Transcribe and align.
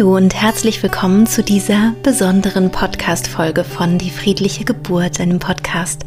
Hallo 0.00 0.16
und 0.16 0.34
herzlich 0.34 0.82
willkommen 0.82 1.26
zu 1.26 1.42
dieser 1.42 1.92
besonderen 2.02 2.70
Podcast-Folge 2.70 3.64
von 3.64 3.98
Die 3.98 4.08
friedliche 4.08 4.64
Geburt, 4.64 5.20
einem 5.20 5.38
Podcast 5.38 6.06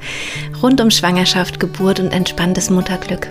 rund 0.64 0.82
um 0.82 0.90
Schwangerschaft, 0.90 1.60
Geburt 1.60 2.00
und 2.00 2.12
entspanntes 2.12 2.72
Mutterglück. 2.72 3.28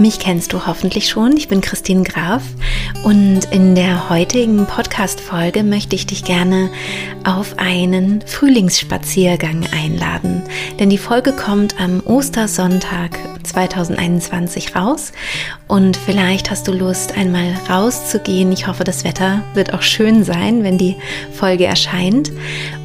Mich 0.00 0.18
kennst 0.18 0.54
du 0.54 0.66
hoffentlich 0.66 1.10
schon. 1.10 1.36
Ich 1.36 1.48
bin 1.48 1.60
Christine 1.60 2.04
Graf 2.04 2.42
und 3.04 3.44
in 3.50 3.74
der 3.74 4.08
heutigen 4.08 4.64
Podcast-Folge 4.64 5.62
möchte 5.62 5.94
ich 5.94 6.06
dich 6.06 6.24
gerne 6.24 6.70
auf 7.22 7.58
einen 7.58 8.22
Frühlingsspaziergang 8.24 9.66
einladen. 9.74 10.42
Denn 10.78 10.88
die 10.88 10.96
Folge 10.96 11.32
kommt 11.32 11.78
am 11.78 12.00
Ostersonntag 12.06 13.10
2021 13.42 14.74
raus 14.74 15.12
und 15.68 15.98
vielleicht 15.98 16.50
hast 16.50 16.66
du 16.66 16.72
Lust, 16.72 17.16
einmal 17.16 17.54
rauszugehen. 17.68 18.52
Ich 18.52 18.66
hoffe, 18.66 18.84
das 18.84 19.04
Wetter 19.04 19.42
wird 19.52 19.74
auch 19.74 19.82
schön 19.82 20.24
sein, 20.24 20.64
wenn 20.64 20.78
die 20.78 20.96
Folge 21.32 21.66
erscheint. 21.66 22.32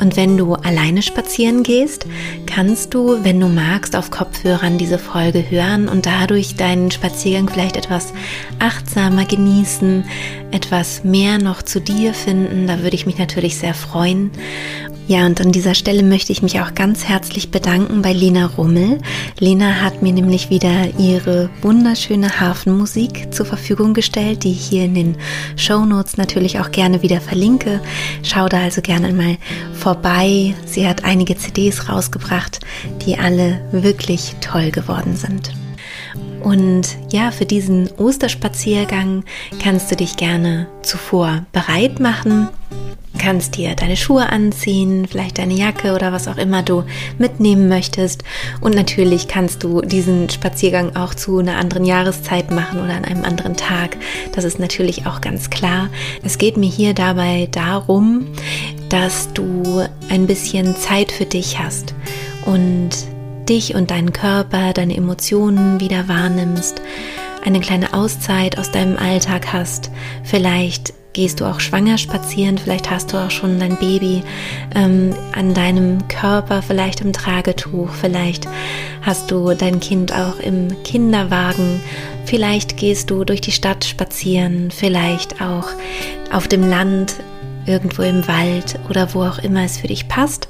Und 0.02 0.18
wenn 0.18 0.36
du 0.38 0.56
alleine 0.56 1.02
spazieren 1.02 1.64
gehst, 1.64 2.06
kannst 2.45 2.94
du, 2.94 3.23
wenn 3.23 3.40
du 3.40 3.48
magst, 3.48 3.95
auf 3.95 4.12
Kopfhörern 4.12 4.78
diese 4.78 5.00
Folge 5.00 5.50
hören 5.50 5.88
und 5.88 6.06
dadurch 6.06 6.56
deinen 6.56 6.92
Spaziergang 6.92 7.05
vielleicht 7.09 7.77
etwas 7.77 8.14
achtsamer 8.59 9.26
genießen, 9.26 10.04
etwas 10.52 11.04
mehr 11.04 11.38
noch 11.38 11.62
zu 11.62 11.80
dir 11.80 12.14
finden. 12.14 12.68
Da 12.68 12.81
würde 12.81 12.95
ich 12.95 13.05
mich 13.05 13.18
natürlich 13.18 13.58
sehr 13.58 13.73
freuen. 13.73 14.31
Ja, 15.08 15.28
und 15.28 15.40
an 15.40 15.52
dieser 15.52 15.76
Stelle 15.76 16.02
möchte 16.02 16.31
ich 16.31 16.41
mich 16.41 16.59
auch 16.62 16.73
ganz 16.73 17.04
herzlich 17.04 17.52
bedanken 17.52 18.02
bei 18.02 18.12
Lena 18.12 18.48
Rummel. 18.48 18.98
Lena 19.40 19.81
hat 19.81 20.02
mir 20.02 20.12
nämlich 20.12 20.50
wieder 20.50 20.98
ihre 20.98 21.52
wunderschöne 21.62 22.40
Hafenmusik 22.40 23.31
zur 23.31 23.45
Verfügung 23.45 23.94
gestellt, 23.94 24.44
die 24.44 24.53
ich 24.53 24.66
hier 24.66 24.86
in 24.86 24.95
den 24.95 25.16
Show 25.58 25.86
Notes 25.86 26.17
natürlich 26.17 26.59
auch 26.59 26.72
gerne 26.72 27.03
wieder 27.03 27.22
verlinke. 27.22 27.81
Schau 28.23 28.50
da 28.50 28.61
also 28.61 28.81
gerne 28.81 29.14
mal 29.14 29.38
vorbei. 29.73 30.56
Sie 30.66 30.88
hat 30.88 31.03
einige 31.03 31.38
CDs 31.38 31.88
rausgebracht, 31.88 32.61
die 33.06 33.20
alle 33.20 33.61
wirklich 33.72 34.36
toll 34.42 34.72
geworden 34.72 35.16
sind. 35.16 35.53
Und 36.46 36.96
ja, 37.12 37.32
für 37.32 37.46
diesen 37.46 37.90
Osterspaziergang 37.98 39.26
kannst 39.62 39.90
du 39.92 39.96
dich 39.96 40.16
gerne 40.16 40.68
zuvor 40.84 41.46
bereit 41.52 42.00
machen 42.00 42.50
kannst 43.18 43.58
dir 43.58 43.76
deine 43.76 43.98
Schuhe 43.98 44.30
anziehen, 44.30 45.08
vielleicht 45.10 45.38
deine 45.38 45.56
Jacke 45.56 45.96
oder 45.96 46.12
was 46.12 46.28
auch 46.28 46.38
immer 46.38 46.62
du 46.62 46.84
mitnehmen 47.18 47.68
möchtest. 47.68 48.23
Und 48.62 48.76
natürlich 48.76 49.28
kannst 49.28 49.64
du 49.64 49.82
diesen 49.82 50.30
Spaziergang 50.30 50.96
auch 50.96 51.16
zu 51.16 51.40
einer 51.40 51.58
anderen 51.58 51.86
Jahreszeit 51.86 52.52
machen 52.52 52.84
oder 52.84 52.94
an 52.94 53.06
einem 53.06 53.23
anderen 53.23 53.56
Tag. 53.56 53.98
Das 54.34 54.44
ist 54.44 54.60
natürlich 54.60 55.08
auch 55.08 55.22
ganz 55.22 55.50
klar. 55.50 55.90
Es 56.23 56.38
geht 56.38 56.58
mir 56.58 56.70
hier 56.70 56.94
dabei 56.94 57.48
darum, 57.52 58.28
dass 58.90 59.34
du 59.34 59.84
ein 60.10 60.28
bisschen 60.28 60.76
Zeit 60.76 61.12
für 61.12 61.26
dich 61.26 61.58
hast 61.58 61.96
und 62.46 62.92
dich 63.50 63.76
und 63.76 63.92
deinen 63.92 64.14
Körper, 64.14 64.74
deine 64.74 64.96
Emotionen 64.96 65.80
wieder 65.80 66.08
wahrnimmst, 66.08 66.82
eine 67.44 67.60
kleine 67.60 67.94
Auszeit 67.94 68.58
aus 68.58 68.72
deinem 68.72 68.98
Alltag 68.98 69.54
hast, 69.54 69.92
vielleicht 70.24 70.94
gehst 71.14 71.40
du 71.40 71.46
auch 71.46 71.62
schwanger 71.62 71.98
spazieren, 71.98 72.58
vielleicht 72.58 72.92
hast 72.92 73.14
du 73.14 73.18
auch 73.18 73.32
schon 73.32 73.58
dein 73.58 73.78
Baby 73.78 74.22
ähm, 74.76 75.16
an 75.34 75.54
deinem 75.54 76.08
Körper, 76.10 76.62
vielleicht 76.62 77.02
im 77.02 77.14
Tragetuch, 77.14 77.90
vielleicht 77.90 78.48
hast 79.02 79.32
du 79.32 79.54
dein 79.54 79.80
Kind 79.80 80.14
auch 80.14 80.40
im 80.40 80.84
Kinderwagen, 80.84 81.80
vielleicht 82.26 82.76
gehst 82.76 83.10
du 83.10 83.23
durch 83.23 83.40
die 83.40 83.54
Stadt 83.54 83.86
spazieren, 83.86 84.72
vielleicht 84.72 85.42
auch 85.42 85.70
auf 86.32 86.50
dem 86.50 86.70
Land, 86.70 87.16
irgendwo 87.66 88.04
im 88.04 88.28
Wald 88.28 88.80
oder 88.89 89.14
wo 89.14 89.23
auch 89.23 89.39
immer 89.39 89.64
es 89.64 89.78
für 89.78 89.88
dich 89.88 90.08
passt. 90.08 90.48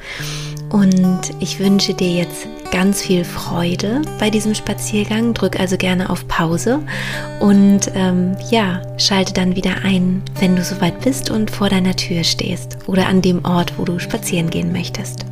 Und 0.70 1.22
ich 1.40 1.60
wünsche 1.60 1.94
dir 1.94 2.10
jetzt 2.10 2.48
ganz 2.76 3.02
viel 3.02 3.24
Freude 3.24 4.02
bei 4.20 4.30
diesem 4.30 4.54
Spaziergang. 4.54 5.34
Drück 5.34 5.58
also 5.58 5.78
gerne 5.78 6.10
auf 6.10 6.28
Pause 6.28 6.82
und 7.40 7.90
ähm, 7.96 8.36
ja, 8.52 8.82
schalte 8.98 9.32
dann 9.32 9.56
wieder 9.56 9.86
ein, 9.86 10.22
wenn 10.42 10.58
du 10.58 10.62
soweit 10.62 11.00
bist 11.00 11.30
und 11.30 11.50
vor 11.50 11.70
deiner 11.70 11.96
Tür 11.96 12.26
stehst 12.26 12.78
oder 12.86 13.08
an 13.08 13.22
dem 13.22 13.46
Ort, 13.46 13.80
wo 13.80 13.86
du 13.86 13.98
spazieren 13.98 14.50
gehen 14.50 14.74
möchtest. 14.74 15.26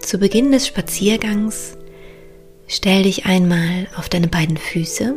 Zu 0.00 0.18
Beginn 0.18 0.52
des 0.52 0.68
Spaziergangs 0.68 1.76
stell 2.68 3.02
dich 3.02 3.26
einmal 3.26 3.88
auf 3.96 4.08
deine 4.08 4.28
beiden 4.28 4.58
Füße 4.58 5.16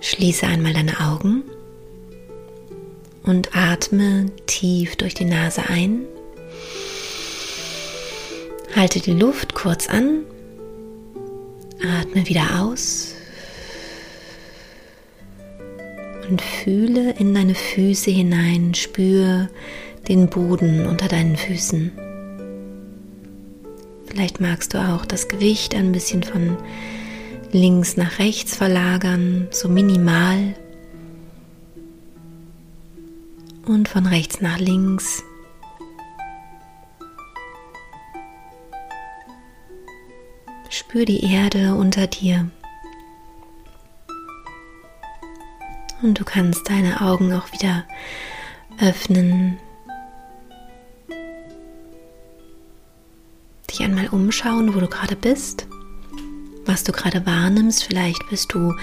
Schließe 0.00 0.46
einmal 0.46 0.72
deine 0.72 1.00
Augen 1.00 1.42
und 3.24 3.54
atme 3.54 4.26
tief 4.46 4.96
durch 4.96 5.14
die 5.14 5.24
Nase 5.24 5.62
ein. 5.68 6.04
Halte 8.74 9.00
die 9.00 9.12
Luft 9.12 9.54
kurz 9.54 9.88
an. 9.88 10.20
Atme 11.82 12.26
wieder 12.26 12.62
aus. 12.62 13.14
Und 16.28 16.42
fühle 16.42 17.12
in 17.18 17.34
deine 17.34 17.54
Füße 17.54 18.10
hinein. 18.10 18.74
Spür 18.74 19.48
den 20.08 20.28
Boden 20.28 20.86
unter 20.86 21.08
deinen 21.08 21.36
Füßen. 21.36 21.92
Vielleicht 24.06 24.40
magst 24.40 24.74
du 24.74 24.78
auch 24.78 25.04
das 25.04 25.28
Gewicht 25.28 25.74
ein 25.74 25.92
bisschen 25.92 26.22
von 26.22 26.56
links 27.52 27.96
nach 27.96 28.18
rechts 28.18 28.56
verlagern, 28.56 29.48
so 29.50 29.68
minimal. 29.68 30.54
Und 33.66 33.88
von 33.88 34.06
rechts 34.06 34.40
nach 34.40 34.58
links. 34.58 35.22
Spür 40.70 41.04
die 41.04 41.24
Erde 41.24 41.74
unter 41.74 42.06
dir. 42.06 42.50
Und 46.02 46.20
du 46.20 46.24
kannst 46.24 46.68
deine 46.70 47.00
Augen 47.00 47.32
auch 47.32 47.52
wieder 47.52 47.84
öffnen. 48.80 49.58
Dich 53.70 53.82
einmal 53.82 54.08
umschauen, 54.08 54.74
wo 54.74 54.80
du 54.80 54.86
gerade 54.86 55.16
bist 55.16 55.67
was 56.68 56.84
du 56.84 56.92
gerade 56.92 57.24
wahrnimmst. 57.26 57.84
Vielleicht 57.84 58.28
bist 58.28 58.52
du 58.52 58.74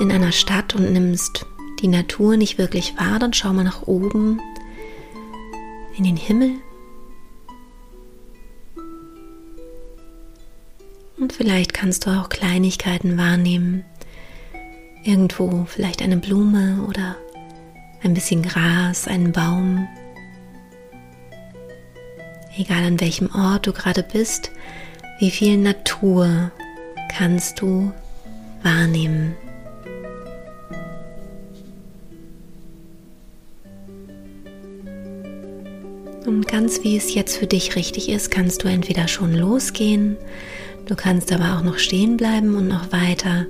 in 0.00 0.10
einer 0.10 0.32
Stadt 0.32 0.74
und 0.74 0.92
nimmst 0.92 1.44
die 1.80 1.88
Natur 1.88 2.36
nicht 2.36 2.56
wirklich 2.56 2.96
wahr. 2.96 3.18
Dann 3.18 3.32
schau 3.32 3.52
mal 3.52 3.64
nach 3.64 3.82
oben 3.82 4.40
in 5.96 6.04
den 6.04 6.16
Himmel. 6.16 6.52
Und 11.18 11.32
vielleicht 11.32 11.74
kannst 11.74 12.06
du 12.06 12.10
auch 12.10 12.28
Kleinigkeiten 12.28 13.18
wahrnehmen. 13.18 13.84
Irgendwo 15.04 15.66
vielleicht 15.66 16.02
eine 16.02 16.16
Blume 16.16 16.86
oder 16.88 17.16
ein 18.02 18.14
bisschen 18.14 18.42
Gras, 18.42 19.06
einen 19.06 19.32
Baum. 19.32 19.86
Egal 22.56 22.84
an 22.84 23.00
welchem 23.00 23.34
Ort 23.34 23.66
du 23.66 23.72
gerade 23.72 24.02
bist, 24.02 24.50
wie 25.18 25.30
viel 25.30 25.56
Natur 25.56 26.52
kannst 27.16 27.60
du 27.60 27.92
wahrnehmen. 28.62 29.34
Und 36.26 36.48
ganz 36.48 36.82
wie 36.82 36.96
es 36.96 37.14
jetzt 37.14 37.36
für 37.36 37.46
dich 37.46 37.76
richtig 37.76 38.08
ist, 38.08 38.30
kannst 38.30 38.62
du 38.62 38.68
entweder 38.68 39.08
schon 39.08 39.34
losgehen, 39.34 40.16
du 40.86 40.94
kannst 40.94 41.32
aber 41.32 41.56
auch 41.56 41.62
noch 41.62 41.78
stehen 41.78 42.16
bleiben 42.16 42.54
und 42.54 42.68
noch 42.68 42.92
weiter 42.92 43.46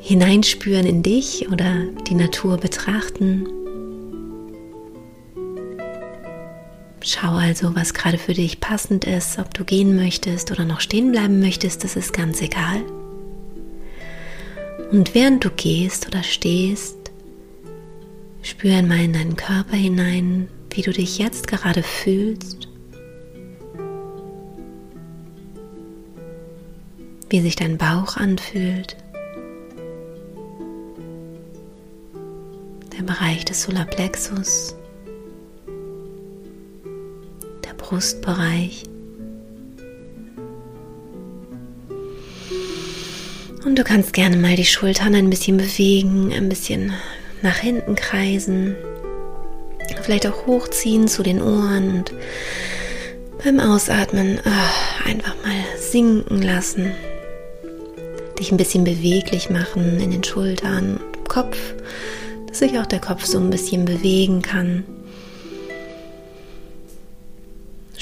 hineinspüren 0.00 0.84
in 0.84 1.02
dich 1.02 1.48
oder 1.50 1.84
die 2.08 2.14
Natur 2.14 2.58
betrachten. 2.58 3.46
Schau 7.06 7.32
also, 7.32 7.76
was 7.76 7.92
gerade 7.92 8.16
für 8.16 8.32
dich 8.32 8.60
passend 8.60 9.04
ist, 9.04 9.38
ob 9.38 9.52
du 9.52 9.62
gehen 9.62 9.94
möchtest 9.94 10.50
oder 10.50 10.64
noch 10.64 10.80
stehen 10.80 11.12
bleiben 11.12 11.38
möchtest, 11.38 11.84
das 11.84 11.96
ist 11.96 12.14
ganz 12.14 12.40
egal. 12.40 12.80
Und 14.90 15.14
während 15.14 15.44
du 15.44 15.50
gehst 15.50 16.06
oder 16.06 16.22
stehst, 16.22 16.96
spür 18.40 18.76
einmal 18.76 19.00
in 19.00 19.12
deinen 19.12 19.36
Körper 19.36 19.76
hinein, 19.76 20.48
wie 20.70 20.80
du 20.80 20.92
dich 20.92 21.18
jetzt 21.18 21.46
gerade 21.46 21.82
fühlst, 21.82 22.68
wie 27.28 27.40
sich 27.42 27.54
dein 27.54 27.76
Bauch 27.76 28.16
anfühlt, 28.16 28.96
der 32.96 33.02
Bereich 33.02 33.44
des 33.44 33.64
Solarplexus 33.64 34.74
Brustbereich. 37.84 38.84
Und 43.66 43.78
du 43.78 43.84
kannst 43.84 44.14
gerne 44.14 44.38
mal 44.38 44.56
die 44.56 44.64
Schultern 44.64 45.14
ein 45.14 45.28
bisschen 45.28 45.58
bewegen, 45.58 46.32
ein 46.32 46.48
bisschen 46.48 46.94
nach 47.42 47.56
hinten 47.56 47.94
kreisen, 47.94 48.74
vielleicht 50.02 50.26
auch 50.26 50.46
hochziehen 50.46 51.08
zu 51.08 51.22
den 51.22 51.42
Ohren 51.42 51.98
und 51.98 52.14
beim 53.42 53.60
Ausatmen 53.60 54.38
oh, 54.44 55.08
einfach 55.08 55.34
mal 55.44 55.64
sinken 55.78 56.40
lassen. 56.40 56.92
Dich 58.38 58.50
ein 58.50 58.56
bisschen 58.56 58.84
beweglich 58.84 59.50
machen 59.50 60.00
in 60.00 60.10
den 60.10 60.24
Schultern, 60.24 61.00
Kopf, 61.28 61.58
dass 62.46 62.60
sich 62.60 62.78
auch 62.78 62.86
der 62.86 63.00
Kopf 63.00 63.26
so 63.26 63.38
ein 63.38 63.50
bisschen 63.50 63.84
bewegen 63.84 64.40
kann. 64.40 64.84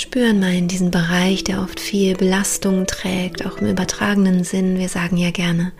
Spüren 0.02 0.40
mal 0.40 0.52
in 0.52 0.66
diesen 0.66 0.90
Bereich, 0.90 1.44
der 1.44 1.62
oft 1.62 1.78
viel 1.78 2.16
Belastung 2.16 2.86
trägt, 2.88 3.46
auch 3.46 3.58
im 3.58 3.68
übertragenen 3.68 4.42
Sinn. 4.42 4.76
Wir 4.76 4.88
sagen 4.88 5.16
ja 5.16 5.30
gerne, 5.30 5.70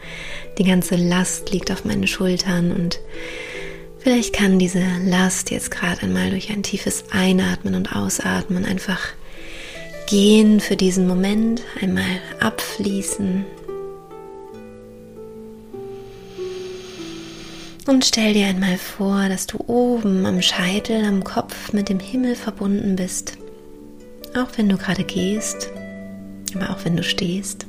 die 0.59 0.65
ganze 0.65 0.95
Last 0.95 1.51
liegt 1.51 1.73
auf 1.73 1.85
meinen 1.85 2.07
Schultern 2.07 2.71
und 2.71 3.01
vielleicht 3.99 4.33
kann 4.33 4.61
diese 4.61 4.81
Last 5.05 5.51
jetzt 5.51 5.73
gerade 5.73 6.03
einmal 6.03 6.31
durch 6.31 6.51
ein 6.51 6.63
tiefes 6.63 7.07
Einatmen 7.11 7.75
und 7.75 7.97
Ausatmen 7.97 8.65
einfach 8.65 9.01
gehen 10.07 10.61
für 10.61 10.77
diesen 10.77 11.09
Moment, 11.09 11.63
einmal 11.81 12.21
abfließen. 12.39 13.45
Und 17.89 18.05
stell 18.05 18.35
dir 18.35 18.47
einmal 18.47 18.79
vor, 18.79 19.29
dass 19.29 19.49
du 19.49 19.59
oben 19.67 20.25
am 20.25 20.41
Scheitel, 20.41 21.05
am 21.05 21.25
Kopf 21.25 21.73
mit 21.73 21.89
dem 21.89 21.99
Himmel 21.99 22.37
verbunden 22.37 22.95
bist. 22.95 23.42
Auch 24.35 24.49
wenn 24.57 24.69
du 24.69 24.79
gerade 24.79 25.05
gehst, 25.05 25.71
aber 26.55 26.71
auch 26.71 26.85
wenn 26.85 26.97
du 26.97 27.03
stehst. 27.03 27.67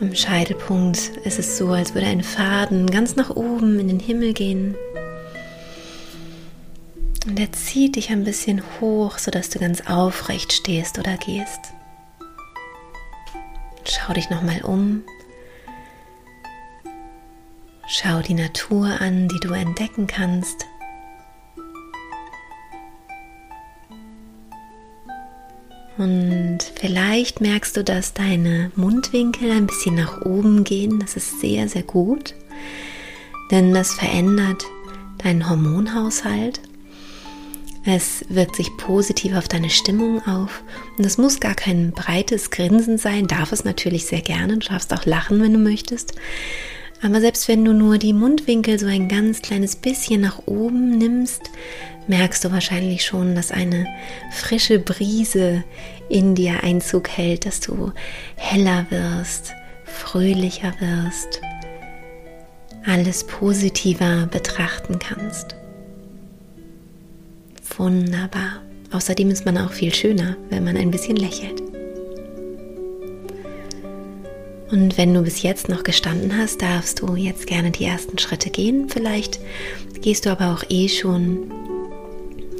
Am 0.00 0.14
Scheitelpunkt 0.14 0.98
ist 1.24 1.38
es 1.38 1.58
so, 1.58 1.68
als 1.70 1.94
würde 1.94 2.06
ein 2.06 2.22
Faden 2.22 2.90
ganz 2.90 3.16
nach 3.16 3.30
oben 3.30 3.78
in 3.80 3.88
den 3.88 4.00
Himmel 4.00 4.32
gehen. 4.32 4.76
Und 7.26 7.40
er 7.40 7.50
zieht 7.52 7.96
dich 7.96 8.10
ein 8.10 8.24
bisschen 8.24 8.62
hoch, 8.80 9.18
sodass 9.18 9.50
du 9.50 9.58
ganz 9.58 9.82
aufrecht 9.86 10.52
stehst 10.52 10.98
oder 10.98 11.16
gehst. 11.16 11.72
Schau 13.84 14.12
dich 14.12 14.30
nochmal 14.30 14.62
um. 14.62 15.02
Schau 17.86 18.20
die 18.20 18.34
Natur 18.34 19.00
an, 19.00 19.28
die 19.28 19.40
du 19.40 19.52
entdecken 19.52 20.06
kannst. 20.06 20.66
Und 25.96 26.58
vielleicht 26.74 27.40
merkst 27.40 27.76
du, 27.76 27.84
dass 27.84 28.14
deine 28.14 28.72
Mundwinkel 28.74 29.50
ein 29.50 29.66
bisschen 29.66 29.94
nach 29.94 30.22
oben 30.22 30.64
gehen. 30.64 30.98
Das 30.98 31.16
ist 31.16 31.40
sehr, 31.40 31.68
sehr 31.68 31.84
gut, 31.84 32.34
denn 33.50 33.72
das 33.72 33.94
verändert 33.94 34.64
deinen 35.18 35.48
Hormonhaushalt. 35.48 36.60
Es 37.86 38.24
wirkt 38.28 38.56
sich 38.56 38.76
positiv 38.76 39.36
auf 39.36 39.46
deine 39.46 39.70
Stimmung 39.70 40.26
auf. 40.26 40.62
Und 40.96 41.04
es 41.04 41.18
muss 41.18 41.38
gar 41.38 41.54
kein 41.54 41.92
breites 41.92 42.50
Grinsen 42.50 42.96
sein, 42.96 43.26
darf 43.26 43.52
es 43.52 43.64
natürlich 43.64 44.06
sehr 44.06 44.22
gerne. 44.22 44.56
Du 44.56 44.68
darfst 44.68 44.92
auch 44.92 45.04
lachen, 45.04 45.40
wenn 45.42 45.52
du 45.52 45.58
möchtest. 45.58 46.14
Aber 47.04 47.20
selbst 47.20 47.48
wenn 47.48 47.66
du 47.66 47.74
nur 47.74 47.98
die 47.98 48.14
Mundwinkel 48.14 48.78
so 48.78 48.86
ein 48.86 49.08
ganz 49.08 49.42
kleines 49.42 49.76
bisschen 49.76 50.22
nach 50.22 50.46
oben 50.46 50.96
nimmst, 50.96 51.42
merkst 52.08 52.42
du 52.42 52.50
wahrscheinlich 52.50 53.04
schon, 53.04 53.34
dass 53.34 53.52
eine 53.52 53.86
frische 54.32 54.78
Brise 54.78 55.64
in 56.08 56.34
dir 56.34 56.64
Einzug 56.64 57.10
hält, 57.10 57.44
dass 57.44 57.60
du 57.60 57.92
heller 58.36 58.86
wirst, 58.88 59.52
fröhlicher 59.84 60.72
wirst, 60.80 61.42
alles 62.86 63.24
positiver 63.24 64.26
betrachten 64.26 64.98
kannst. 64.98 65.56
Wunderbar. 67.76 68.62
Außerdem 68.92 69.28
ist 69.28 69.44
man 69.44 69.58
auch 69.58 69.72
viel 69.72 69.92
schöner, 69.92 70.38
wenn 70.48 70.64
man 70.64 70.78
ein 70.78 70.90
bisschen 70.90 71.16
lächelt. 71.16 71.73
Und 74.74 74.98
wenn 74.98 75.14
du 75.14 75.22
bis 75.22 75.42
jetzt 75.42 75.68
noch 75.68 75.84
gestanden 75.84 76.36
hast, 76.36 76.60
darfst 76.60 77.00
du 77.00 77.14
jetzt 77.14 77.46
gerne 77.46 77.70
die 77.70 77.84
ersten 77.84 78.18
Schritte 78.18 78.50
gehen. 78.50 78.88
Vielleicht 78.88 79.38
gehst 80.02 80.26
du 80.26 80.30
aber 80.30 80.52
auch 80.52 80.64
eh 80.68 80.88
schon. 80.88 81.48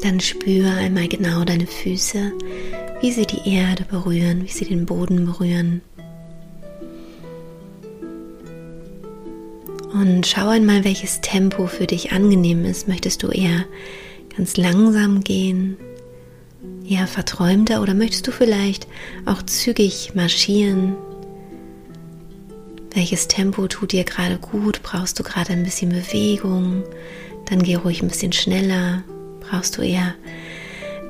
Dann 0.01 0.21
spüre 0.21 0.71
einmal 0.75 1.09
genau 1.09 1.43
deine 1.43 1.67
Füße, 1.67 2.31
wie 3.01 3.11
sie 3.11 3.27
die 3.27 3.53
Erde 3.53 3.85
berühren, 3.91 4.45
wie 4.45 4.53
sie 4.53 4.65
den 4.65 4.87
Boden 4.87 5.27
berühren. 5.27 5.83
Und 9.93 10.25
schau 10.25 10.47
einmal, 10.47 10.85
welches 10.85 11.21
Tempo 11.21 11.67
für 11.67 11.89
dich 11.89 12.13
angenehm 12.13 12.65
ist. 12.65 12.87
Möchtest 12.87 13.25
du 13.25 13.31
eher 13.31 13.65
ganz 14.37 14.57
langsam 14.57 15.25
gehen, 15.25 15.79
eher 16.89 17.09
verträumter 17.09 17.83
oder 17.83 17.95
möchtest 17.95 18.29
du 18.29 18.31
vielleicht 18.31 18.87
auch 19.27 19.43
zügig 19.43 20.13
marschieren? 20.15 20.95
Welches 22.95 23.27
Tempo 23.27 23.67
tut 23.67 23.91
dir 23.91 24.05
gerade 24.05 24.39
gut? 24.39 24.81
Brauchst 24.85 25.19
du 25.19 25.25
gerade 25.25 25.53
ein 25.53 25.65
bisschen 25.65 25.91
Bewegung? 25.91 26.85
Dann 27.47 27.61
geh 27.61 27.75
ruhig 27.75 28.01
ein 28.03 28.09
bisschen 28.09 28.33
schneller. 28.33 29.03
Brauchst 29.41 29.77
du 29.77 29.83
eher 29.83 30.15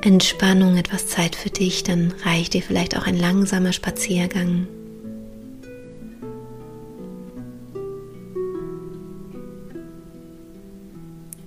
Entspannung, 0.01 0.77
etwas 0.77 1.07
Zeit 1.07 1.35
für 1.35 1.51
dich? 1.51 1.83
Dann 1.83 2.11
reicht 2.23 2.55
dir 2.55 2.63
vielleicht 2.63 2.97
auch 2.97 3.05
ein 3.05 3.15
langsamer 3.15 3.71
Spaziergang. 3.71 4.67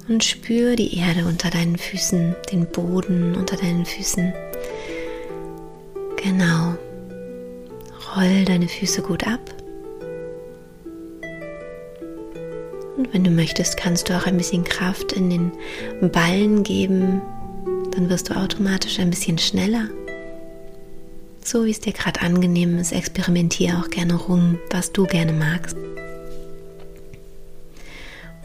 Und 0.09 0.23
spür 0.23 0.77
die 0.77 0.97
Erde 0.99 1.27
unter 1.27 1.51
deinen 1.51 1.77
Füßen, 1.77 2.37
den 2.53 2.67
Boden 2.67 3.35
unter 3.35 3.57
deinen 3.57 3.85
Füßen. 3.85 4.33
Genau. 6.23 6.77
Roll 8.17 8.45
deine 8.45 8.69
Füße 8.69 9.03
gut 9.03 9.27
ab. 9.27 9.58
Und 12.99 13.15
wenn 13.15 13.23
du 13.23 13.31
möchtest, 13.31 13.77
kannst 13.77 14.09
du 14.09 14.17
auch 14.17 14.27
ein 14.27 14.37
bisschen 14.37 14.65
Kraft 14.65 15.13
in 15.13 15.31
den 15.31 15.53
Ballen 16.11 16.65
geben. 16.65 17.23
Dann 17.93 18.11
wirst 18.11 18.29
du 18.29 18.35
automatisch 18.35 18.99
ein 18.99 19.11
bisschen 19.11 19.39
schneller. 19.39 19.89
So 21.45 21.65
wie 21.65 21.71
es 21.71 21.79
dir 21.79 21.93
gerade 21.93 22.21
angenehm 22.21 22.77
ist, 22.77 22.91
experimentiere 22.91 23.79
auch 23.79 23.89
gerne 23.89 24.15
rum, 24.15 24.59
was 24.71 24.91
du 24.91 25.07
gerne 25.07 25.33
magst. 25.33 25.77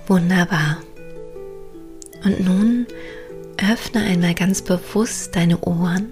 Wunderbar. 0.05 0.77
Und 2.23 2.39
nun 2.45 2.85
öffne 3.71 4.03
einmal 4.03 4.35
ganz 4.35 4.61
bewusst 4.61 5.35
deine 5.35 5.59
Ohren 5.61 6.09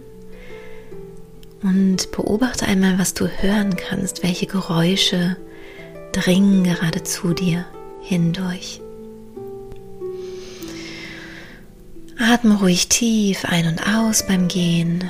und 1.62 2.12
beobachte 2.12 2.66
einmal, 2.66 2.98
was 2.98 3.14
du 3.14 3.28
hören 3.28 3.76
kannst, 3.78 4.24
welche 4.24 4.48
Geräusche 4.48 5.38
dringen 6.12 6.64
gerade 6.64 7.04
zu 7.04 7.34
dir 7.34 7.66
hindurch. 8.02 8.82
Atme 12.20 12.60
ruhig 12.60 12.88
tief 12.88 13.46
ein 13.46 13.68
und 13.68 13.82
aus 13.88 14.28
beim 14.28 14.48
Gehen. 14.48 15.04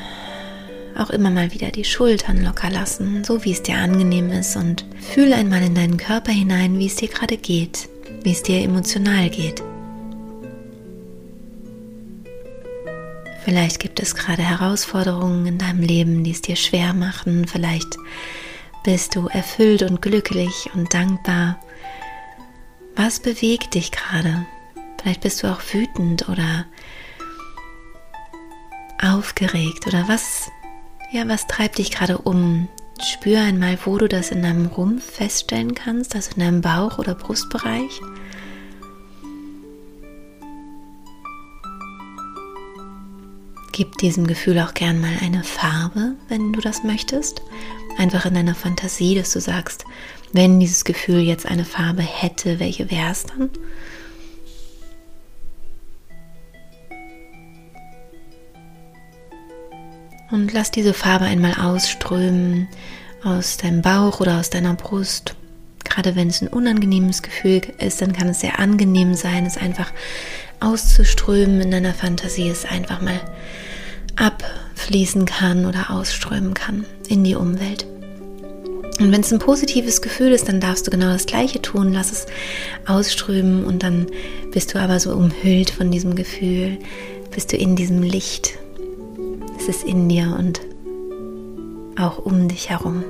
Auch 0.98 1.10
immer 1.10 1.30
mal 1.30 1.52
wieder 1.52 1.72
die 1.72 1.84
Schultern 1.84 2.44
locker 2.44 2.70
lassen, 2.70 3.24
so 3.24 3.44
wie 3.44 3.52
es 3.52 3.64
dir 3.64 3.76
angenehm 3.78 4.32
ist 4.32 4.56
und 4.56 4.86
fühle 5.14 5.36
einmal 5.36 5.64
in 5.64 5.76
deinen 5.76 5.98
Körper 5.98 6.32
hinein, 6.32 6.80
wie 6.80 6.88
es 6.88 6.96
dir 6.96 7.08
gerade 7.08 7.38
geht, 7.38 7.90
wie 8.24 8.32
es 8.32 8.44
dir 8.44 8.62
emotional 8.62 9.30
geht. 9.30 9.62
Vielleicht 13.44 13.80
gibt 13.80 14.00
es 14.00 14.16
gerade 14.16 14.44
Herausforderungen 14.44 15.48
in 15.48 15.58
deinem 15.58 15.82
Leben, 15.82 16.24
die 16.24 16.32
es 16.32 16.42
dir 16.42 16.56
schwer 16.56 16.94
machen. 16.94 17.48
Vielleicht 17.48 17.98
bist 18.84 19.16
du 19.16 19.28
erfüllt 19.28 19.82
und 19.82 20.02
glücklich 20.02 20.70
und 20.74 20.94
dankbar 20.94 21.60
was 22.96 23.20
bewegt 23.20 23.74
dich 23.74 23.92
gerade? 23.92 24.46
Vielleicht 25.02 25.22
bist 25.22 25.42
du 25.42 25.48
auch 25.48 25.62
wütend 25.74 26.30
oder 26.30 26.66
aufgeregt 29.02 29.88
oder 29.88 30.08
was, 30.08 30.52
ja, 31.12 31.28
was 31.28 31.48
treibt 31.48 31.80
dich 31.80 31.92
gerade 31.92 32.20
um? 32.20 32.68
Spür 33.04 33.40
einmal, 33.40 33.80
wo 33.84 33.98
du 33.98 34.08
das 34.08 34.30
in 34.30 34.44
deinem 34.44 34.68
Rumpf 34.68 35.04
feststellen 35.04 35.74
kannst, 35.74 36.14
also 36.14 36.32
in 36.36 36.42
deinem 36.42 36.62
Bauch- 36.62 37.00
oder 37.00 37.16
Brustbereich. 37.16 38.00
Gib 43.72 43.98
diesem 43.98 44.28
Gefühl 44.28 44.60
auch 44.60 44.76
gern 44.76 45.02
mal 45.02 45.18
eine 45.22 45.44
Farbe, 45.44 46.16
wenn 46.28 46.54
du 46.54 46.62
das 46.62 46.84
möchtest. 46.84 47.42
Einfach 47.98 48.26
in 48.28 48.36
deiner 48.36 48.54
Fantasie, 48.54 49.16
dass 49.16 49.34
du 49.34 49.42
sagst, 49.42 49.86
wenn 50.34 50.60
dieses 50.60 50.86
Gefühl 50.86 51.20
jetzt 51.20 51.46
eine 51.46 51.66
Farbe 51.66 52.02
hätte, 52.02 52.60
welche 52.60 52.90
wäre 52.90 53.12
es 53.12 53.26
dann? 53.26 53.50
Und 60.32 60.54
lass 60.54 60.72
diese 60.72 60.94
Farbe 60.94 61.26
einmal 61.26 61.56
ausströmen 61.56 62.70
aus 63.24 63.58
deinem 63.58 63.82
Bauch 63.82 64.22
oder 64.22 64.40
aus 64.40 64.50
deiner 64.50 64.76
Brust. 64.76 65.36
Gerade 65.84 66.16
wenn 66.16 66.30
es 66.30 66.42
ein 66.42 66.48
unangenehmes 66.48 67.22
Gefühl 67.22 67.62
ist, 67.80 68.02
dann 68.02 68.14
kann 68.14 68.30
es 68.30 68.40
sehr 68.40 68.60
angenehm 68.60 69.14
sein, 69.14 69.46
es 69.46 69.58
einfach 69.58 69.92
auszuströmen 70.62 71.60
in 71.60 71.72
deiner 71.72 71.94
Fantasie, 71.94 72.48
es 72.48 72.64
einfach 72.64 73.02
mal 73.02 73.20
abfließen 74.16 75.26
kann 75.26 75.66
oder 75.66 75.92
ausströmen 75.92 76.54
kann 76.54 76.86
in 77.10 77.26
die 77.26 77.36
Umwelt. 77.36 77.91
Und 79.02 79.12
wenn 79.12 79.22
es 79.22 79.34
ein 79.34 79.40
positives 79.40 80.04
Gefühl 80.04 80.32
ist, 80.32 80.48
dann 80.48 80.60
darfst 80.60 80.86
du 80.86 80.92
genau 80.92 81.08
das 81.08 81.26
Gleiche 81.26 81.60
tun. 81.60 81.92
Lass 81.92 82.12
es 82.12 82.28
ausströmen 82.86 83.66
und 83.66 83.82
dann 83.82 84.06
bist 84.52 84.74
du 84.74 84.80
aber 84.80 85.00
so 85.00 85.12
umhüllt 85.14 85.72
von 85.72 85.90
diesem 85.90 86.16
Gefühl, 86.16 86.78
bist 87.32 87.52
du 87.52 87.58
in 87.58 87.76
diesem 87.76 88.04
Licht. 88.04 88.60
Es 89.58 89.68
ist 89.68 89.84
in 89.84 90.08
dir 90.08 90.36
und 90.38 90.62
auch 92.00 92.20
um 92.20 92.48
dich 92.48 92.70
herum. 92.70 93.04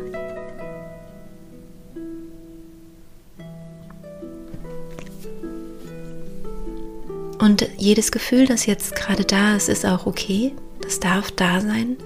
Und 7.40 7.68
jedes 7.78 8.14
Gefühl, 8.14 8.46
das 8.48 8.66
jetzt 8.66 8.96
gerade 8.96 9.26
da 9.26 9.58
ist, 9.58 9.68
ist 9.68 9.86
auch 9.86 10.06
okay. 10.06 10.54
Das 10.82 11.02
darf 11.02 11.32
da 11.32 11.60
sein. 11.60 11.98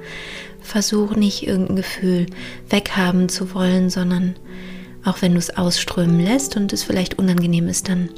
Versuch 0.75 1.15
nicht 1.15 1.47
irgendein 1.47 1.77
Gefühl 1.77 2.25
weghaben 2.69 3.29
zu 3.29 3.53
wollen, 3.53 3.89
sondern 3.89 4.35
auch 5.05 5.21
wenn 5.21 5.31
du 5.31 5.37
es 5.37 5.55
ausströmen 5.55 6.19
lässt 6.19 6.57
und 6.57 6.73
es 6.73 6.83
vielleicht 6.83 7.17
unangenehm 7.17 7.69
ist, 7.69 7.87
dann 7.87 8.09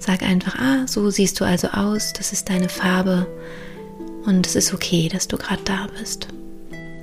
sag 0.00 0.24
einfach, 0.24 0.56
ah, 0.58 0.88
so 0.88 1.10
siehst 1.10 1.38
du 1.38 1.44
also 1.44 1.68
aus, 1.68 2.12
das 2.12 2.32
ist 2.32 2.48
deine 2.48 2.68
Farbe 2.68 3.28
und 4.24 4.48
es 4.48 4.56
ist 4.56 4.74
okay, 4.74 5.08
dass 5.08 5.28
du 5.28 5.36
gerade 5.36 5.62
da 5.64 5.86
bist. 5.96 6.26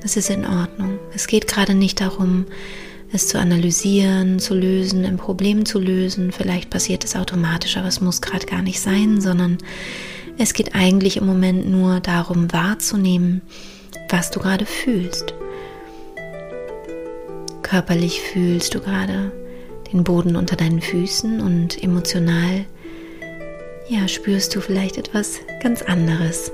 Das 0.01 0.17
ist 0.17 0.29
in 0.29 0.45
Ordnung. 0.45 0.99
Es 1.15 1.27
geht 1.27 1.47
gerade 1.47 1.75
nicht 1.75 2.01
darum, 2.01 2.45
es 3.13 3.29
zu 3.29 3.39
analysieren, 3.39 4.37
zu 4.37 4.53
lösen, 4.53 5.05
ein 5.05 5.15
Problem 5.15 5.65
zu 5.65 5.79
lösen. 5.79 6.33
Vielleicht 6.33 6.69
passiert 6.69 7.05
es 7.05 7.15
automatisch, 7.15 7.77
aber 7.77 7.87
es 7.87 8.01
muss 8.01 8.21
gerade 8.21 8.45
gar 8.47 8.61
nicht 8.61 8.81
sein, 8.81 9.21
sondern 9.21 9.59
es 10.37 10.53
geht 10.53 10.75
eigentlich 10.75 11.15
im 11.15 11.25
Moment 11.25 11.71
nur 11.71 12.01
darum 12.01 12.51
wahrzunehmen, 12.51 13.43
was 14.13 14.29
du 14.29 14.39
gerade 14.39 14.67
fühlst. 14.67 15.33
Körperlich 17.63 18.21
fühlst 18.21 18.75
du 18.75 18.79
gerade 18.79 19.31
den 19.91 20.03
Boden 20.03 20.35
unter 20.35 20.55
deinen 20.55 20.81
Füßen 20.81 21.41
und 21.41 21.83
emotional 21.83 22.65
ja, 23.89 24.07
spürst 24.07 24.55
du 24.55 24.61
vielleicht 24.61 24.97
etwas 24.97 25.39
ganz 25.61 25.81
anderes. 25.81 26.51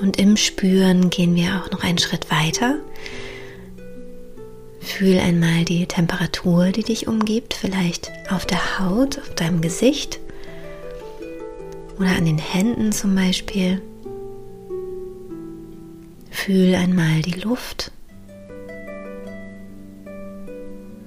Und 0.00 0.18
im 0.18 0.36
Spüren 0.36 1.10
gehen 1.10 1.34
wir 1.34 1.62
auch 1.62 1.70
noch 1.70 1.82
einen 1.82 1.98
Schritt 1.98 2.30
weiter. 2.30 2.76
Fühl 4.80 5.18
einmal 5.18 5.64
die 5.64 5.86
Temperatur, 5.86 6.66
die 6.70 6.84
dich 6.84 7.08
umgibt, 7.08 7.54
vielleicht 7.54 8.12
auf 8.30 8.46
der 8.46 8.78
Haut, 8.78 9.18
auf 9.18 9.34
deinem 9.34 9.60
Gesicht 9.60 10.20
oder 11.98 12.10
an 12.10 12.24
den 12.24 12.38
Händen 12.38 12.92
zum 12.92 13.14
Beispiel. 13.14 13.80
Fühl 16.30 16.74
einmal 16.74 17.22
die 17.22 17.40
Luft. 17.40 17.90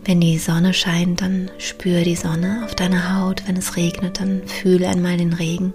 Wenn 0.03 0.19
die 0.19 0.39
Sonne 0.39 0.73
scheint, 0.73 1.21
dann 1.21 1.51
spür 1.59 2.01
die 2.01 2.15
Sonne 2.15 2.63
auf 2.65 2.73
deiner 2.73 3.17
Haut. 3.21 3.43
Wenn 3.47 3.57
es 3.57 3.77
regnet, 3.77 4.19
dann 4.19 4.41
fühl 4.47 4.83
einmal 4.83 5.17
den 5.17 5.33
Regen. 5.33 5.73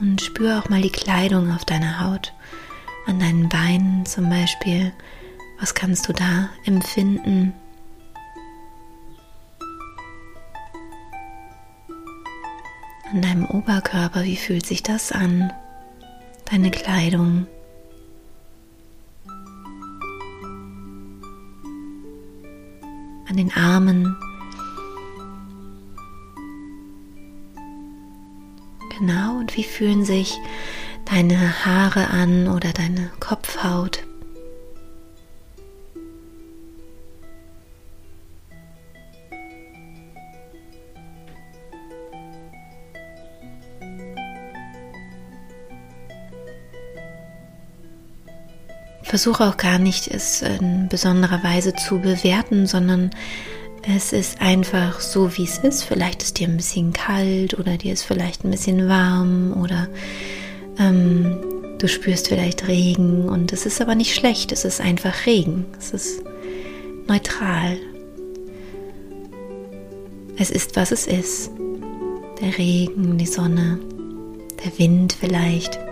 Und 0.00 0.20
spür 0.20 0.58
auch 0.58 0.68
mal 0.68 0.80
die 0.80 0.92
Kleidung 0.92 1.52
auf 1.52 1.64
deiner 1.64 2.00
Haut, 2.00 2.32
an 3.06 3.18
deinen 3.18 3.48
Beinen 3.48 4.06
zum 4.06 4.30
Beispiel. 4.30 4.92
Was 5.58 5.74
kannst 5.74 6.08
du 6.08 6.12
da 6.12 6.50
empfinden? 6.64 7.52
An 13.10 13.22
deinem 13.22 13.46
Oberkörper, 13.46 14.22
wie 14.24 14.36
fühlt 14.36 14.66
sich 14.66 14.82
das 14.82 15.10
an? 15.10 15.52
Deine 16.44 16.70
Kleidung. 16.70 17.46
An 23.28 23.36
den 23.36 23.52
Armen, 23.52 24.16
Genau, 28.98 29.38
und 29.38 29.56
wie 29.56 29.62
fühlen 29.62 30.04
sich 30.04 30.40
deine 31.04 31.64
Haare 31.64 32.08
an 32.08 32.48
oder 32.48 32.72
deine 32.72 33.10
Kopfhaut? 33.20 34.04
Versuche 49.04 49.44
auch 49.44 49.56
gar 49.56 49.78
nicht, 49.78 50.08
es 50.08 50.42
in 50.42 50.88
besonderer 50.88 51.44
Weise 51.44 51.72
zu 51.74 52.00
bewerten, 52.00 52.66
sondern 52.66 53.10
es 53.96 54.12
ist 54.12 54.40
einfach 54.40 55.00
so, 55.00 55.36
wie 55.36 55.44
es 55.44 55.58
ist. 55.58 55.84
Vielleicht 55.84 56.22
ist 56.22 56.38
dir 56.38 56.48
ein 56.48 56.56
bisschen 56.56 56.92
kalt 56.92 57.58
oder 57.58 57.76
dir 57.76 57.92
ist 57.92 58.02
vielleicht 58.02 58.44
ein 58.44 58.50
bisschen 58.50 58.88
warm 58.88 59.54
oder 59.62 59.88
ähm, 60.78 61.38
du 61.78 61.88
spürst 61.88 62.28
vielleicht 62.28 62.68
Regen 62.68 63.28
und 63.28 63.52
es 63.52 63.66
ist 63.66 63.80
aber 63.80 63.94
nicht 63.94 64.14
schlecht. 64.14 64.52
Es 64.52 64.64
ist 64.64 64.80
einfach 64.80 65.26
Regen. 65.26 65.64
Es 65.78 65.92
ist 65.92 66.22
neutral. 67.06 67.78
Es 70.36 70.50
ist, 70.50 70.76
was 70.76 70.92
es 70.92 71.06
ist. 71.06 71.50
Der 72.40 72.56
Regen, 72.58 73.16
die 73.16 73.26
Sonne, 73.26 73.78
der 74.64 74.78
Wind 74.78 75.16
vielleicht. 75.18 75.87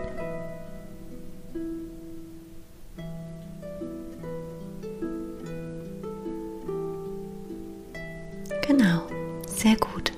Genau, 8.67 9.03
sehr 9.47 9.77
gut. 9.77 10.13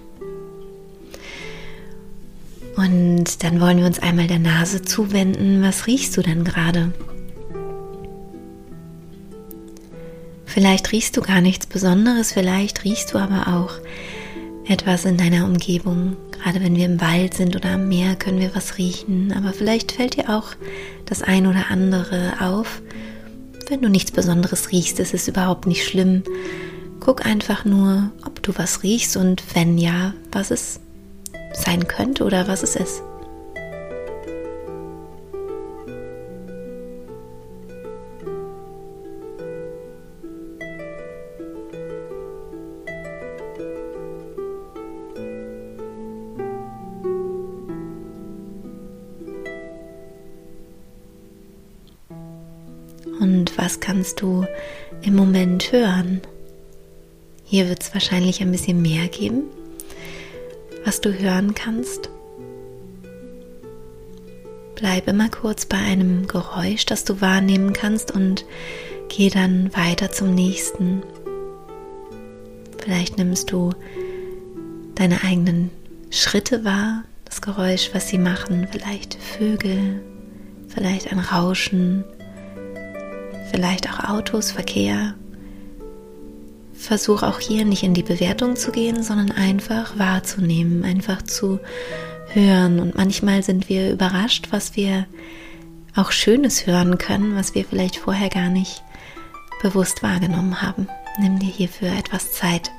Und 2.76 3.42
dann 3.42 3.60
wollen 3.60 3.78
wir 3.78 3.86
uns 3.86 3.98
einmal 3.98 4.28
der 4.28 4.38
Nase 4.38 4.82
zuwenden. 4.82 5.62
Was 5.62 5.86
riechst 5.88 6.16
du 6.16 6.22
denn 6.22 6.44
gerade? 6.44 6.92
Vielleicht 10.46 10.92
riechst 10.92 11.16
du 11.16 11.20
gar 11.20 11.40
nichts 11.40 11.66
Besonderes, 11.66 12.32
vielleicht 12.32 12.84
riechst 12.84 13.12
du 13.12 13.18
aber 13.18 13.48
auch 13.48 13.72
etwas 14.68 15.04
in 15.04 15.16
deiner 15.16 15.44
Umgebung. 15.44 16.16
Gerade 16.30 16.62
wenn 16.62 16.76
wir 16.76 16.84
im 16.84 17.00
Wald 17.00 17.34
sind 17.34 17.56
oder 17.56 17.70
am 17.70 17.88
Meer, 17.88 18.14
können 18.14 18.40
wir 18.40 18.54
was 18.54 18.78
riechen. 18.78 19.32
Aber 19.36 19.52
vielleicht 19.52 19.92
fällt 19.92 20.16
dir 20.16 20.30
auch 20.30 20.54
das 21.04 21.22
ein 21.22 21.46
oder 21.46 21.70
andere 21.70 22.34
auf. 22.40 22.80
Wenn 23.68 23.82
du 23.82 23.88
nichts 23.88 24.12
Besonderes 24.12 24.70
riechst, 24.70 25.00
ist 25.00 25.14
es 25.14 25.26
überhaupt 25.28 25.66
nicht 25.66 25.84
schlimm. 25.84 26.22
Guck 27.00 27.26
einfach 27.26 27.64
nur, 27.64 28.10
du 28.48 28.58
was 28.58 28.82
riechst 28.82 29.16
und 29.16 29.42
wenn 29.54 29.76
ja, 29.76 30.14
was 30.32 30.50
es 30.50 30.80
sein 31.52 31.86
könnte 31.86 32.24
oder 32.24 32.48
was 32.48 32.62
es 32.62 32.76
ist. 32.76 33.02
Und 53.20 53.58
was 53.58 53.80
kannst 53.80 54.22
du 54.22 54.46
im 55.02 55.16
Moment 55.16 55.70
hören? 55.70 56.22
Hier 57.50 57.66
wird 57.70 57.82
es 57.82 57.94
wahrscheinlich 57.94 58.42
ein 58.42 58.52
bisschen 58.52 58.82
mehr 58.82 59.08
geben, 59.08 59.44
was 60.84 61.00
du 61.00 61.18
hören 61.18 61.54
kannst. 61.54 62.10
Bleib 64.74 65.08
immer 65.08 65.30
kurz 65.30 65.64
bei 65.64 65.78
einem 65.78 66.26
Geräusch, 66.26 66.84
das 66.84 67.04
du 67.04 67.22
wahrnehmen 67.22 67.72
kannst 67.72 68.10
und 68.10 68.44
geh 69.08 69.30
dann 69.30 69.74
weiter 69.74 70.12
zum 70.12 70.34
nächsten. 70.34 71.02
Vielleicht 72.82 73.16
nimmst 73.16 73.50
du 73.50 73.70
deine 74.94 75.24
eigenen 75.24 75.70
Schritte 76.10 76.66
wahr, 76.66 77.04
das 77.24 77.40
Geräusch, 77.40 77.90
was 77.94 78.08
sie 78.08 78.18
machen, 78.18 78.68
vielleicht 78.70 79.14
Vögel, 79.14 80.02
vielleicht 80.68 81.10
ein 81.10 81.18
Rauschen, 81.18 82.04
vielleicht 83.50 83.88
auch 83.90 84.10
Autos, 84.10 84.50
Verkehr. 84.50 85.14
Versuch 86.78 87.22
auch 87.22 87.40
hier 87.40 87.64
nicht 87.64 87.82
in 87.82 87.92
die 87.92 88.02
Bewertung 88.02 88.56
zu 88.56 88.70
gehen, 88.70 89.02
sondern 89.02 89.32
einfach 89.32 89.98
wahrzunehmen, 89.98 90.84
einfach 90.84 91.22
zu 91.22 91.58
hören. 92.28 92.78
Und 92.78 92.94
manchmal 92.94 93.42
sind 93.42 93.68
wir 93.68 93.90
überrascht, 93.90 94.48
was 94.50 94.76
wir 94.76 95.06
auch 95.96 96.12
Schönes 96.12 96.66
hören 96.66 96.96
können, 96.96 97.34
was 97.34 97.54
wir 97.54 97.64
vielleicht 97.64 97.96
vorher 97.96 98.28
gar 98.28 98.48
nicht 98.48 98.82
bewusst 99.60 100.02
wahrgenommen 100.02 100.62
haben. 100.62 100.88
Nimm 101.18 101.38
dir 101.38 101.50
hierfür 101.50 101.88
etwas 101.88 102.32
Zeit. 102.32 102.70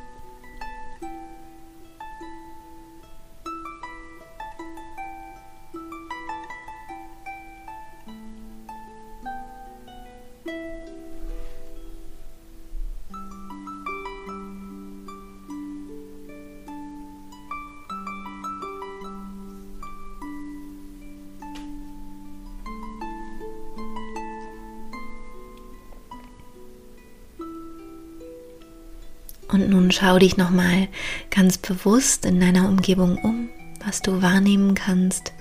Und 29.51 29.69
nun 29.69 29.91
schau 29.91 30.19
dich 30.19 30.37
nochmal 30.37 30.87
ganz 31.31 31.57
bewusst 31.57 32.25
in 32.25 32.39
deiner 32.39 32.69
Umgebung 32.69 33.17
um, 33.17 33.49
was 33.83 34.01
du 34.01 34.21
wahrnehmen 34.21 34.75
kannst. 34.75 35.33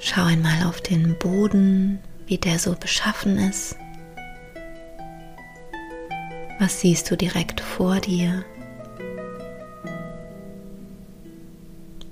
Schau 0.00 0.24
einmal 0.24 0.66
auf 0.66 0.80
den 0.80 1.18
Boden, 1.18 1.98
wie 2.26 2.38
der 2.38 2.58
so 2.58 2.74
beschaffen 2.74 3.38
ist. 3.38 3.76
Was 6.58 6.80
siehst 6.80 7.10
du 7.10 7.16
direkt 7.16 7.60
vor 7.60 8.00
dir? 8.00 8.44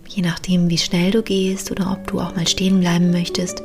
Je 0.07 0.23
nachdem, 0.23 0.69
wie 0.69 0.79
schnell 0.79 1.11
du 1.11 1.23
gehst 1.23 1.71
oder 1.71 1.93
ob 1.93 2.07
du 2.07 2.21
auch 2.21 2.35
mal 2.35 2.47
stehen 2.47 2.81
bleiben 2.81 3.11
möchtest, 3.11 3.63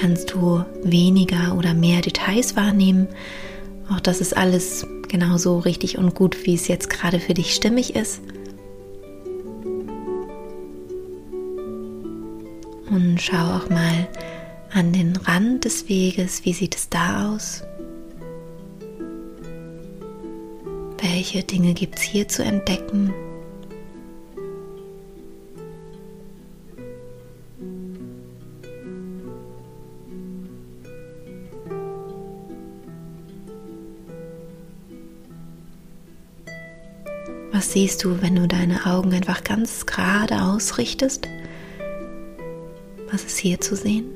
kannst 0.00 0.32
du 0.32 0.64
weniger 0.82 1.56
oder 1.56 1.74
mehr 1.74 2.00
Details 2.00 2.56
wahrnehmen 2.56 3.06
auch 3.90 4.00
das 4.00 4.20
ist 4.20 4.36
alles 4.36 4.86
genauso 5.08 5.58
richtig 5.58 5.98
und 5.98 6.14
gut, 6.14 6.46
wie 6.46 6.54
es 6.54 6.68
jetzt 6.68 6.88
gerade 6.90 7.20
für 7.20 7.34
dich 7.34 7.54
stimmig 7.54 7.96
ist. 7.96 8.20
Und 12.88 13.18
schau 13.20 13.56
auch 13.56 13.68
mal 13.68 14.08
an 14.72 14.92
den 14.92 15.16
Rand 15.16 15.64
des 15.64 15.88
Weges, 15.88 16.44
wie 16.44 16.52
sieht 16.52 16.76
es 16.76 16.88
da 16.88 17.32
aus? 17.32 17.62
Welche 21.02 21.42
Dinge 21.42 21.74
gibt 21.74 21.98
es 21.98 22.02
hier 22.02 22.28
zu 22.28 22.42
entdecken? 22.42 23.12
Was 37.60 37.72
siehst 37.72 38.04
du, 38.04 38.22
wenn 38.22 38.36
du 38.36 38.48
deine 38.48 38.86
Augen 38.86 39.12
einfach 39.12 39.44
ganz 39.44 39.84
gerade 39.84 40.40
ausrichtest? 40.40 41.28
Was 43.12 43.22
ist 43.24 43.36
hier 43.36 43.60
zu 43.60 43.76
sehen? 43.76 44.06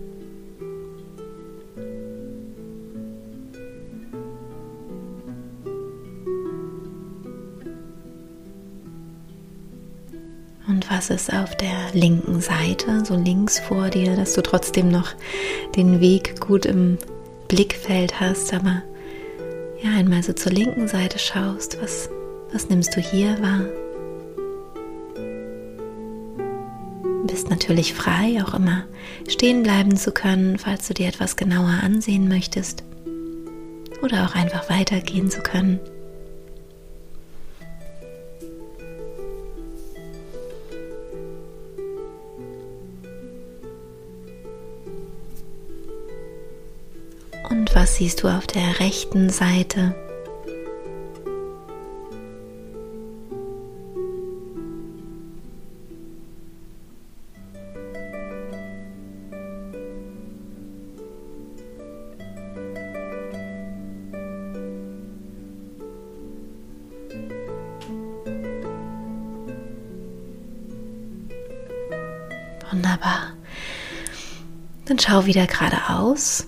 Und 10.66 10.90
was 10.90 11.10
ist 11.10 11.30
auf 11.30 11.54
der 11.54 11.92
linken 11.92 12.40
Seite, 12.40 13.04
so 13.04 13.14
links 13.14 13.58
vor 13.58 13.90
dir, 13.90 14.16
dass 14.16 14.32
du 14.32 14.42
trotzdem 14.42 14.88
noch 14.88 15.12
den 15.76 16.00
Weg 16.00 16.40
gut 16.40 16.64
im 16.64 16.96
Blickfeld 17.48 18.20
hast, 18.20 18.54
aber 18.54 18.82
ja, 19.82 19.90
einmal 19.90 20.22
so 20.22 20.32
zur 20.32 20.52
linken 20.52 20.88
Seite 20.88 21.18
schaust, 21.18 21.76
was 21.82 22.08
was 22.54 22.68
nimmst 22.68 22.96
du 22.96 23.00
hier 23.00 23.36
wahr? 23.42 23.64
Bist 27.26 27.50
natürlich 27.50 27.92
frei, 27.92 28.42
auch 28.42 28.54
immer 28.54 28.84
stehen 29.28 29.62
bleiben 29.62 29.96
zu 29.96 30.12
können, 30.12 30.58
falls 30.58 30.86
du 30.88 30.94
dir 30.94 31.08
etwas 31.08 31.36
genauer 31.36 31.80
ansehen 31.82 32.28
möchtest. 32.28 32.84
Oder 34.02 34.24
auch 34.24 34.34
einfach 34.34 34.68
weitergehen 34.68 35.30
zu 35.30 35.40
können. 35.40 35.80
Und 47.50 47.74
was 47.74 47.96
siehst 47.96 48.22
du 48.22 48.28
auf 48.28 48.46
der 48.46 48.80
rechten 48.80 49.30
Seite? 49.30 49.94
Schau 75.14 75.26
wieder 75.26 75.46
geradeaus. 75.46 76.44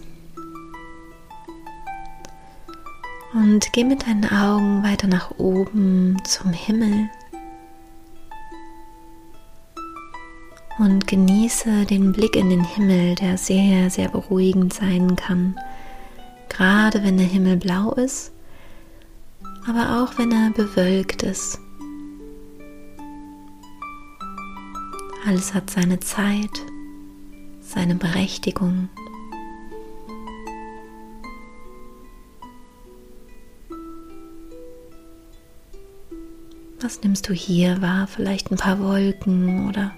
Und 3.32 3.72
geh 3.72 3.84
mit 3.84 4.08
deinen 4.08 4.24
Augen 4.24 4.82
weiter 4.82 5.06
nach 5.06 5.30
oben 5.38 6.16
zum 6.24 6.52
Himmel. 6.52 7.08
Und 10.80 11.06
genieße 11.06 11.84
den 11.84 12.12
Blick 12.12 12.34
in 12.34 12.50
den 12.50 12.64
Himmel, 12.64 13.14
der 13.14 13.38
sehr, 13.38 13.88
sehr 13.88 14.08
beruhigend 14.08 14.74
sein 14.74 15.14
kann. 15.14 15.56
Gerade 16.48 17.04
wenn 17.04 17.18
der 17.18 17.26
Himmel 17.26 17.58
blau 17.58 17.92
ist, 17.92 18.32
aber 19.68 20.02
auch 20.02 20.18
wenn 20.18 20.32
er 20.32 20.50
bewölkt 20.50 21.22
ist. 21.22 21.60
Alles 25.24 25.54
hat 25.54 25.70
seine 25.70 26.00
Zeit, 26.00 26.50
seine 27.66 27.94
Berechtigung. 27.96 28.88
Was 36.80 37.02
nimmst 37.02 37.28
du 37.28 37.32
hier 37.32 37.82
wahr? 37.82 38.06
Vielleicht 38.06 38.50
ein 38.50 38.56
paar 38.56 38.78
Wolken 38.78 39.68
oder 39.68 39.92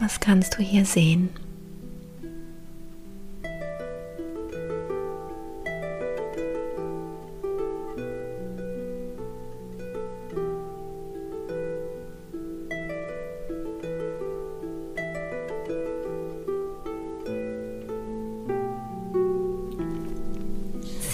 was 0.00 0.18
kannst 0.20 0.58
du 0.58 0.62
hier 0.62 0.84
sehen? 0.84 1.30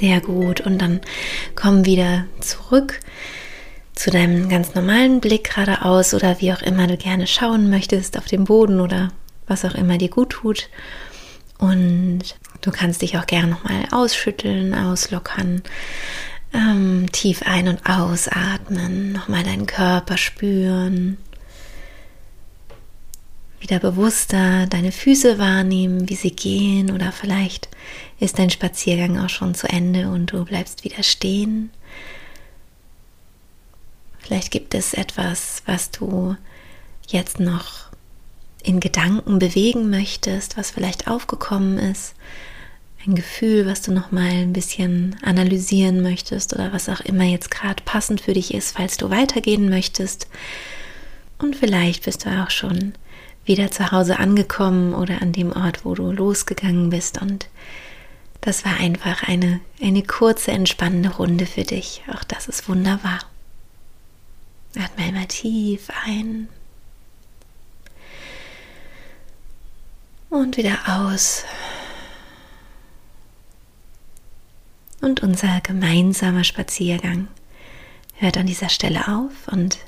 Sehr 0.05 0.21
gut. 0.21 0.61
Und 0.61 0.83
dann 0.83 1.01
komm 1.55 1.87
wieder 1.87 2.27
zurück 2.40 3.01
zu 3.95 4.11
deinem 4.11 4.51
ganz 4.51 4.75
normalen 4.75 5.21
Blick 5.21 5.55
geradeaus 5.55 6.12
oder 6.12 6.43
wie 6.43 6.53
auch 6.53 6.61
immer 6.61 6.87
du 6.87 6.99
gerne 6.99 7.27
schauen 7.27 7.71
möchtest, 7.71 8.19
auf 8.19 8.27
den 8.27 8.45
Boden 8.45 8.81
oder 8.81 9.12
was 9.47 9.64
auch 9.64 9.75
immer 9.75 9.97
dir 9.97 10.11
gut 10.11 10.29
tut. 10.29 10.69
Und 11.57 12.21
du 12.61 12.71
kannst 12.71 13.01
dich 13.01 13.17
auch 13.17 13.25
gerne 13.25 13.49
nochmal 13.49 13.87
ausschütteln, 13.93 14.75
auslockern, 14.75 15.62
ähm, 16.53 17.07
tief 17.11 17.40
ein- 17.47 17.69
und 17.69 17.88
ausatmen, 17.88 19.12
nochmal 19.12 19.43
deinen 19.43 19.64
Körper 19.64 20.19
spüren, 20.19 21.17
wieder 23.64 23.79
bewusster 23.79 24.66
deine 24.66 24.92
Füße 24.92 25.38
wahrnehmen, 25.38 26.09
wie 26.11 26.16
sie 26.16 26.31
gehen 26.31 26.90
oder 26.90 27.12
vielleicht 27.12 27.68
ist 28.20 28.38
dein 28.38 28.50
Spaziergang 28.50 29.18
auch 29.18 29.31
schon 29.31 29.55
zu 29.55 29.66
Ende 29.66 30.11
und 30.11 30.33
du 30.33 30.44
bleibst 30.44 30.85
wieder 30.85 31.03
stehen. 31.03 31.70
Vielleicht 34.18 34.50
gibt 34.50 34.74
es 34.74 34.92
etwas, 34.92 35.62
was 35.64 35.90
du 35.90 36.37
jetzt 37.09 37.40
noch 37.40 37.88
in 38.62 38.81
Gedanken 38.81 39.38
bewegen 39.38 39.88
möchtest, 39.88 40.59
was 40.59 40.70
vielleicht 40.70 41.09
aufgekommen 41.09 41.79
ist, 41.79 42.14
ein 43.07 43.14
Gefühl, 43.14 43.66
was 43.66 43.81
du 43.81 43.92
noch 43.92 44.12
mal 44.12 44.31
ein 44.31 44.53
bisschen 44.53 45.16
analysieren 45.22 46.03
möchtest 46.03 46.55
oder 46.55 46.72
was 46.72 46.90
auch 46.90 47.00
immer 47.00 47.24
jetzt 47.24 47.50
gerade 47.50 47.83
passend 47.83 48.20
für 48.20 48.35
dich 48.35 48.53
ist, 48.53 48.77
falls 48.77 48.98
du 48.98 49.09
weitergehen 49.09 49.70
möchtest. 49.70 50.29
Und 51.38 51.57
vielleicht 51.57 52.05
bist 52.05 52.24
du 52.27 52.31
auch 52.31 52.50
schon 52.50 52.94
wieder 53.44 53.70
zu 53.70 53.92
Hause 53.92 54.18
angekommen 54.18 54.94
oder 54.94 55.20
an 55.22 55.33
dem 55.33 55.52
Ort, 55.52 55.85
wo 55.85 55.94
du 55.94 56.11
losgegangen 56.11 56.90
bist. 56.90 57.20
Und 57.20 57.48
das 58.40 58.64
war 58.64 58.76
einfach 58.78 59.22
eine, 59.22 59.61
eine 59.83 60.02
kurze, 60.02 60.52
entspannende 60.52 61.11
Runde 61.11 61.46
für 61.46 61.64
dich. 61.64 62.02
Auch 62.12 62.24
das 62.24 62.48
ist 62.48 62.68
wunderbar. 62.68 63.20
Atme 64.76 65.04
einmal 65.04 65.26
tief 65.26 65.88
ein. 66.07 66.48
Und 70.30 70.57
wieder 70.57 70.78
aus. 70.88 71.44
Und 75.00 75.22
unser 75.22 75.61
gemeinsamer 75.61 76.44
Spaziergang 76.44 77.28
hört 78.14 78.37
an 78.38 78.46
dieser 78.46 78.68
Stelle 78.68 79.07
auf 79.07 79.52
und 79.52 79.78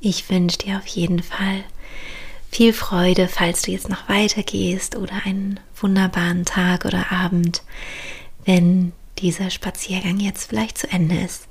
ich 0.00 0.28
wünsche 0.30 0.58
dir 0.58 0.78
auf 0.78 0.86
jeden 0.86 1.22
Fall 1.22 1.64
viel 2.54 2.72
Freude, 2.72 3.26
falls 3.26 3.62
du 3.62 3.72
jetzt 3.72 3.88
noch 3.88 4.08
weitergehst 4.08 4.94
oder 4.94 5.22
einen 5.24 5.58
wunderbaren 5.74 6.44
Tag 6.44 6.84
oder 6.84 7.10
Abend, 7.10 7.64
wenn 8.44 8.92
dieser 9.18 9.50
Spaziergang 9.50 10.20
jetzt 10.20 10.50
vielleicht 10.50 10.78
zu 10.78 10.88
Ende 10.88 11.16
ist. 11.16 11.48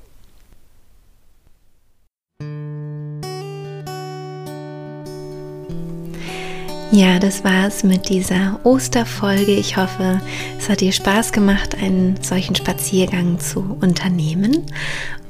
Ja, 6.96 7.18
das 7.18 7.44
war 7.44 7.68
es 7.68 7.84
mit 7.84 8.10
dieser 8.10 8.60
Osterfolge. 8.64 9.52
Ich 9.52 9.78
hoffe, 9.78 10.22
es 10.60 10.70
hat 10.70 10.80
dir 10.80 10.92
Spaß 10.92 11.32
gemacht, 11.32 11.76
einen 11.82 12.22
solchen 12.22 12.54
Spaziergang 12.54 13.40
zu 13.40 13.80
unternehmen. 13.82 14.68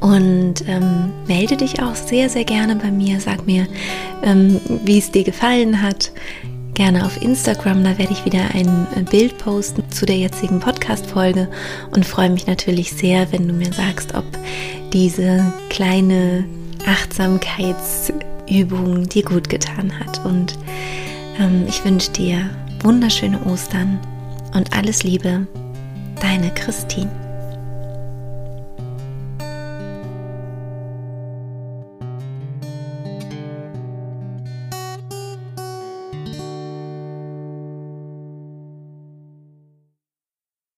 Und 0.01 0.55
ähm, 0.67 1.13
melde 1.25 1.55
dich 1.55 1.81
auch 1.81 1.95
sehr, 1.95 2.27
sehr 2.27 2.43
gerne 2.43 2.75
bei 2.75 2.91
mir. 2.91 3.21
Sag 3.21 3.45
mir, 3.45 3.65
ähm, 4.23 4.59
wie 4.83 4.97
es 4.97 5.11
dir 5.11 5.23
gefallen 5.23 5.81
hat. 5.81 6.11
Gerne 6.73 7.05
auf 7.05 7.21
Instagram, 7.21 7.85
da 7.85 7.97
werde 7.97 8.11
ich 8.11 8.25
wieder 8.25 8.43
ein 8.53 9.07
Bild 9.09 9.37
posten 9.37 9.89
zu 9.89 10.05
der 10.05 10.17
jetzigen 10.17 10.59
Podcast-Folge 10.59 11.47
und 11.91 12.05
freue 12.05 12.29
mich 12.29 12.45
natürlich 12.45 12.91
sehr, 12.91 13.31
wenn 13.31 13.47
du 13.47 13.53
mir 13.53 13.71
sagst, 13.71 14.15
ob 14.15 14.25
diese 14.91 15.53
kleine 15.69 16.43
Achtsamkeitsübung 16.85 19.07
dir 19.07 19.23
gut 19.23 19.47
getan 19.47 19.97
hat. 19.97 20.25
Und 20.25 20.57
ich 21.67 21.83
wünsche 21.83 22.11
dir 22.11 22.49
wunderschöne 22.83 23.41
Ostern 23.45 23.99
und 24.53 24.75
alles 24.77 25.03
Liebe, 25.03 25.47
deine 26.21 26.53
Christine. 26.53 27.22